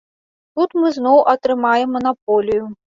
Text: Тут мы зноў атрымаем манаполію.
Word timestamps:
Тут 0.59 0.69
мы 0.79 0.87
зноў 0.97 1.23
атрымаем 1.37 1.89
манаполію. 2.01 2.63